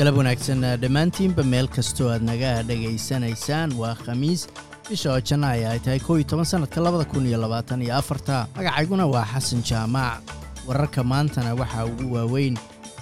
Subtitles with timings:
[0.00, 4.42] galab wanaagsan dhammaantiinba meel kastoo aad naga dhegaysanaysaan waa khamiis.
[4.88, 8.46] Bisha oo janaayo ay tahay kow iyo toban sannadka labada kun iyo labaatan iyo afarta.
[8.56, 10.22] Magacayguna waa xasan jaamac.
[10.66, 12.56] Wararka maantana waxaa ugu waaweyn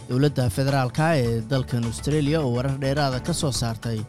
[0.09, 4.01] dowladda federaalka ee dalkan austreeliya oo warar dheeraada ka soo saartay.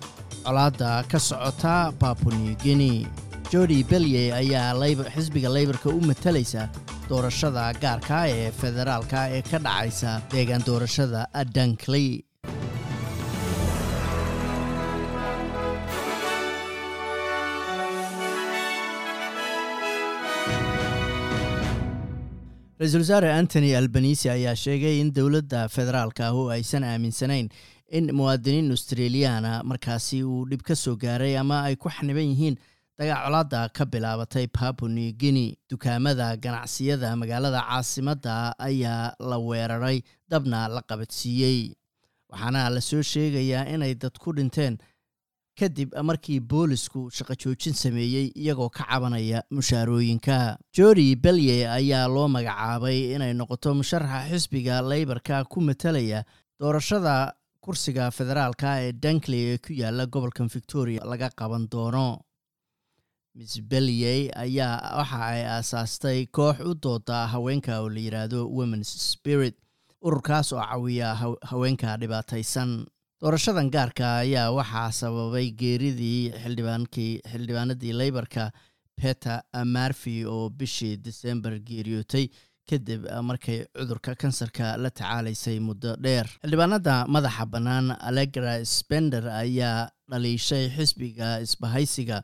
[0.46, 3.08] Colaadda ka socota babuni guinea.
[3.52, 4.74] Jodi belye ayaa
[5.16, 6.70] xisbiga leybarka u matalaysa
[7.10, 11.22] doorashada gaarka ee federaalka ee ka dhacaysa deegaan doorashada
[11.56, 12.08] dankley
[22.80, 27.50] ra'iisul wasaare antony albanisi ayaa sheegay in dowladda federaalka ah oo aysan aaminsanayn
[27.98, 32.56] in muwaadiniin australiyaana markaasi uu dhib ka soo gaaray ama ay ku xaniban yihiin
[33.00, 35.56] dagaal colaadda ka bilaabatay babuni guinea.
[35.72, 39.98] Dukaamada ganacsiyada magaalada caasimadda ayaa la weeraray
[40.32, 41.60] dabna la qabadsiiyey.
[42.32, 44.78] Waxaana la soo sheegayaa inay dad ku dhinteen
[45.60, 50.38] kadib markii boolisku shaqo joojin sameeyey iyagoo ka cabanaya mushaarooyinka
[50.78, 56.24] jodi belye ayaa loo magacaabay inay noqoto musharaxa xisbiga leybarka ku matalaya
[56.60, 57.16] doorashada
[57.66, 62.08] kursiga federaalka ee dankley ee ku yaalla gobolkan victoria laga qaban doono.
[63.36, 69.56] Miss belyey ayaa waxa ay aasaastay koox u dooda haweenka oo la yidhaahdo womens spirit
[70.02, 71.10] ururkaas oo cawiya
[71.52, 72.72] haweenka dhibaataysan
[73.22, 78.46] doorashadan gaarka ayaa waxaa sababay geeridii xildhibaankii xildhibaanadii leybarka
[79.02, 79.42] peter
[79.76, 82.26] marfi oo bishii december geeriyootay
[82.70, 86.26] kadib markay cudurka kansarka la tacaalaysay muddo dheer.
[86.44, 92.24] Xildhibaanada madaxa bannaan allegra spender ayaa dhaliishay xisbiga isbahaysiga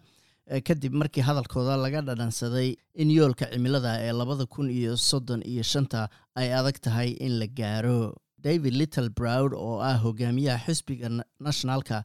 [0.68, 2.70] kadib markii hadalkooda laga dhadhansaday
[3.04, 6.08] in yoolka cimilada ee labada kun iyo soddon iyo shanta
[6.40, 8.00] ay adag tahay in la gaaro
[8.46, 12.04] david little browd oo ah hogaamiyaha xisbiga nationalka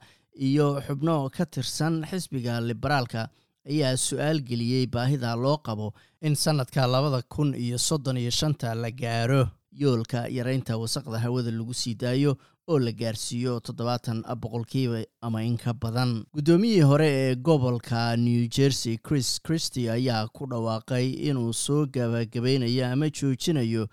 [0.49, 3.29] iyo xubno ka tirsan xisbiga liberaalka
[3.71, 5.93] ayaa su'aal geliyey baahida loo qabo
[6.23, 9.49] in sannadka labada kun iyo soddon iyo shanta la gaaro.
[9.73, 12.33] Yoolka yareynta wasaqda hawada lagu sii daayo
[12.69, 16.25] oo la gaarsiiyo toddobaatan boqolkiiba ama in ka badan.
[16.35, 23.11] Guddoomiyihii hore ee gobolka new jersey chris christy ayaa ku dhawaaqay inuu soo gabagabeynayo ama
[23.11, 23.87] joojinayo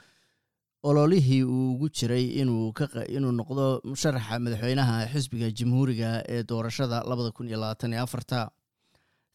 [0.83, 7.03] ololihii uu ugu jiray inuu noqdo musharaxa madaxweynaha xisbiga jamhuuriga ee doorashada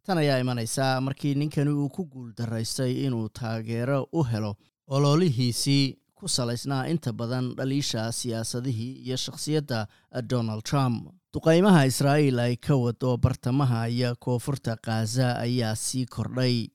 [0.07, 6.29] tan ayaa imanaysaa markii ninkani uu ku guul daraystay inuu taageero u helo ololihiisii ku
[6.29, 9.87] salaysnaa inta badan dhaliisha siyaasadihii iyo shakhsiyadda
[10.31, 11.09] donald trump.
[11.35, 16.69] Duqaymaha israa'iil ay ka wado bartamaha iyo koonfurta khaza ayaa sii kordhay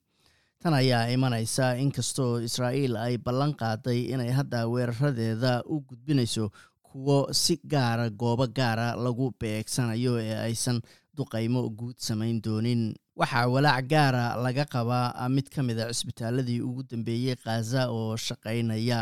[0.61, 6.49] tan ayaa imanaysa inkastoo israa'iil ay ballan qaaday inay hadda weeraradeeda u gudbinayso
[6.87, 10.81] kuwo si gaara goobo gaara lagu beegsanayo ee aysan
[11.17, 12.93] duqaymo guud samayn doonin.
[13.19, 18.99] Waxaa walaac gaara laga qabaa mid ka mid a cisbitaaladii ugu dambeeyey khaza oo shaqaynaya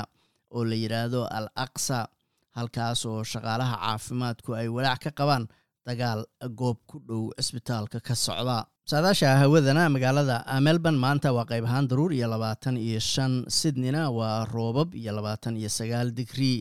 [0.51, 2.07] oo la yidhaahdo al aqsa
[2.55, 5.47] halkaas oo shaqaalaha caafimaadku ay walaac ka qabaan
[5.87, 6.21] dagaal
[6.59, 8.57] goob ku dhow cisbitaalka ka socda
[8.91, 14.45] saadaasha hawadana magaalada melbourne maanta waa qayb ahaan daruur iyo labaatan iyo shan sydneyna waa
[14.55, 16.57] roobab iyo labaatan iyo sagaal digrii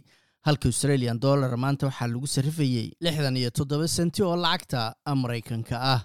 [0.47, 4.83] halka australian dollar maanta waxaa lagu sarrifayey lixdan iyo toddoba senti oo lacagta
[5.23, 6.01] maraykanka ah